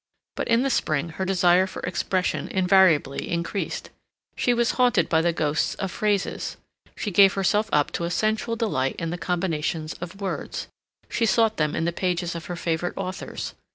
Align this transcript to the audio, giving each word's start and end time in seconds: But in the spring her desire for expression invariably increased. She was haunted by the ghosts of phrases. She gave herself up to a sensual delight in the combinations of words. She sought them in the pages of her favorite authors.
But 0.35 0.47
in 0.47 0.63
the 0.63 0.71
spring 0.71 1.09
her 1.09 1.25
desire 1.25 1.67
for 1.67 1.83
expression 1.83 2.47
invariably 2.47 3.29
increased. 3.29 3.91
She 4.35 4.51
was 4.51 4.71
haunted 4.71 5.07
by 5.09 5.21
the 5.21 5.31
ghosts 5.31 5.75
of 5.75 5.91
phrases. 5.91 6.57
She 6.97 7.11
gave 7.11 7.33
herself 7.33 7.69
up 7.71 7.91
to 7.91 8.05
a 8.05 8.09
sensual 8.09 8.55
delight 8.55 8.95
in 8.97 9.11
the 9.11 9.17
combinations 9.19 9.93
of 10.01 10.19
words. 10.19 10.67
She 11.07 11.27
sought 11.27 11.57
them 11.57 11.75
in 11.75 11.85
the 11.85 11.93
pages 11.93 12.33
of 12.33 12.45
her 12.45 12.55
favorite 12.55 12.97
authors. 12.97 13.53